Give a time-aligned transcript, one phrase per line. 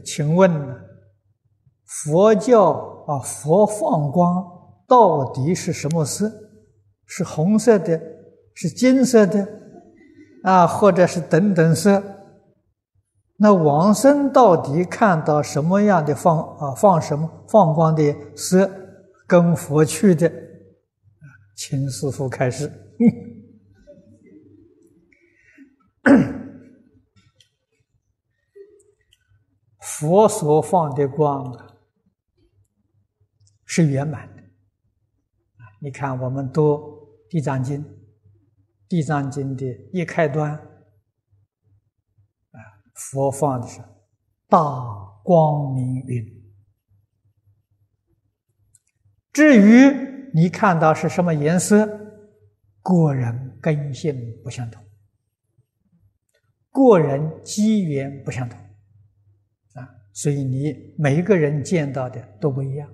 [0.00, 0.50] 请问
[1.84, 2.72] 佛教
[3.06, 4.44] 啊，佛放光
[4.86, 6.30] 到底是什么色？
[7.06, 8.00] 是红色的，
[8.54, 9.48] 是金色的，
[10.42, 12.02] 啊，或者是等等色？
[13.38, 18.70] 那往生到底看到什么样的放啊，放什么放光的色，
[19.26, 20.30] 跟佛去的？
[21.56, 22.70] 请师傅开始。
[29.98, 31.74] 佛所放的光啊，
[33.64, 34.44] 是圆满的。
[35.80, 36.76] 你看，我们读
[37.28, 37.84] 《地藏经》，
[38.88, 40.60] 《地藏经》的一开端，啊，
[42.94, 43.80] 佛放的是
[44.46, 44.60] 大
[45.24, 46.52] 光明云。
[49.32, 51.84] 至于你看到是什么颜色，
[52.82, 54.80] 个人根性不相同，
[56.70, 58.60] 个人机缘不相同。
[60.20, 62.92] 所以你每一个人见到的都不一样，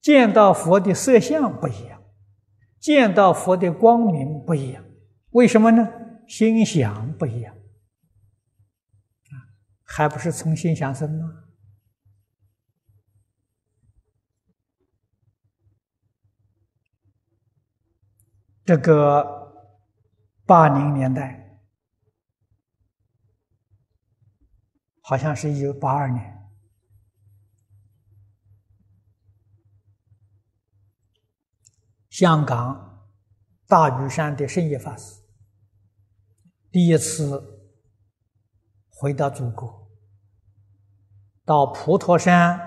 [0.00, 2.02] 见到佛的色相不一样，
[2.80, 4.84] 见到佛的光明不一样，
[5.30, 5.88] 为什么呢？
[6.26, 9.46] 心想不一样，啊，
[9.84, 11.44] 还不是从心想生吗？
[18.64, 19.54] 这个
[20.44, 21.43] 八零年代。
[25.06, 26.48] 好像是一九八二年，
[32.08, 33.06] 香港
[33.66, 35.20] 大屿山的圣严法师
[36.70, 37.68] 第一次
[38.88, 39.90] 回到祖国，
[41.44, 42.58] 到普陀山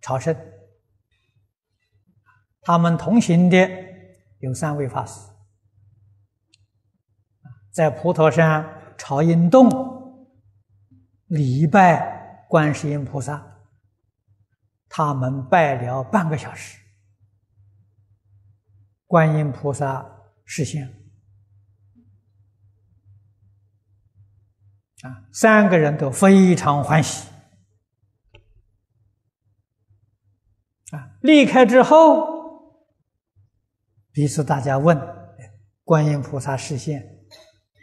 [0.00, 0.34] 朝圣。
[2.62, 3.68] 他们同行的
[4.38, 5.30] 有三位法师，
[7.70, 9.92] 在普陀山朝阴洞。
[11.26, 13.44] 礼拜观世音菩萨，
[14.88, 16.78] 他们拜了半个小时，
[19.06, 20.06] 观音菩萨
[20.44, 20.86] 示现，
[25.02, 27.28] 啊，三个人都非常欢喜，
[30.90, 32.88] 啊，离开之后，
[34.12, 35.00] 彼此大家问
[35.82, 37.26] 观音菩萨示现，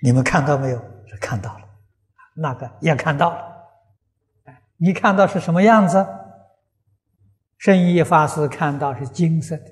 [0.02, 0.80] 你们看到没有？
[1.08, 1.71] 是看到了。
[2.34, 6.08] 那个也看到了，你看到是什么样子？
[7.58, 9.66] 圣严法师看到是金色的，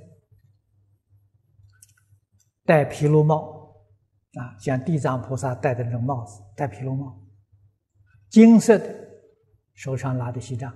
[2.64, 3.76] 戴毗卢帽，
[4.34, 7.20] 啊，像地藏菩萨戴的那种帽子，戴毗卢帽，
[8.30, 8.86] 金色的，
[9.74, 10.72] 手上拿的锡杖，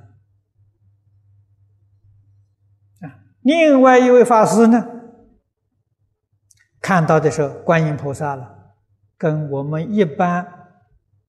[3.02, 4.88] 啊，另外一位法师呢，
[6.82, 8.74] 看到的是观音菩萨了，
[9.18, 10.63] 跟我们一般。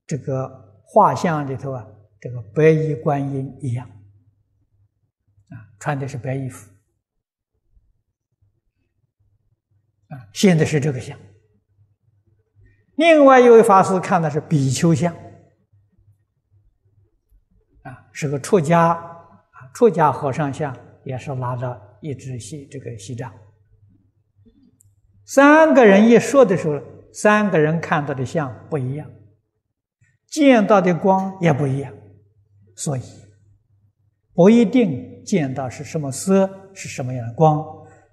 [0.06, 1.87] 这个画像里头啊，
[2.20, 3.88] 这个白衣观音一样，
[5.48, 6.70] 啊，穿的是白衣服，
[10.09, 11.19] 啊，现在是这个像。
[12.97, 15.14] 另外一位法师看的是比丘像，
[17.82, 23.32] 啊，是个出家啊，出家和尚像，也是拿着一支锡这个锡杖。
[25.25, 26.81] 三个人一说的时候，
[27.12, 29.10] 三个人看到的像不一样。
[30.34, 31.95] 见到的光也不一样，
[32.75, 33.03] 所以
[34.33, 37.65] 不一定见到是什么色，是什么样的光。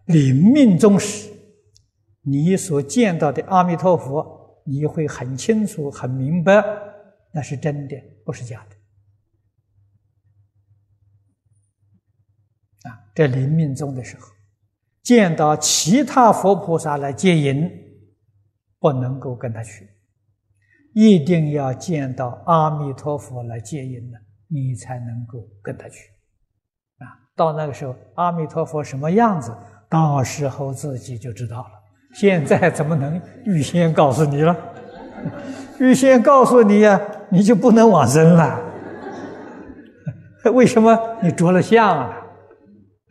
[0.06, 1.32] 临命终时，
[2.22, 6.64] 你所见到的阿弥陀佛，你会很清楚、很明白，
[7.34, 8.76] 那是真的，不是假的。
[12.88, 14.28] 啊，这临命终的时候，
[15.02, 17.68] 见到其他佛菩萨来接引，
[18.78, 19.90] 不能够跟他去。
[20.94, 24.18] 一定要见到阿弥陀佛来接引的，
[24.50, 26.10] 你才能够跟他去。
[26.98, 29.56] 啊，到那个时候，阿弥陀佛什么样子，
[29.90, 31.72] 到时候自己就知道了。
[32.14, 34.56] 现在怎么能预先告诉你了？
[35.80, 37.00] 预先告诉你呀，
[37.30, 38.60] 你就不能往生了。
[40.54, 40.98] 为什么？
[41.22, 42.04] 你着了相了。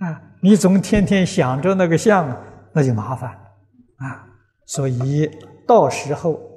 [0.00, 2.28] 啊，你总天天想着那个相，
[2.74, 4.06] 那就麻烦了。
[4.06, 4.26] 啊，
[4.66, 5.30] 所以
[5.66, 6.49] 到时候。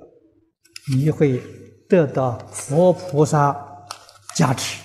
[0.88, 1.42] 你会
[1.88, 3.56] 得到佛菩萨
[4.36, 4.78] 加持，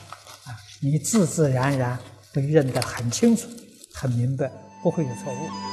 [0.44, 1.98] 啊，你自自然然
[2.32, 3.48] 会认得很清楚、
[3.92, 4.50] 很明白，
[4.82, 5.67] 不会有错误。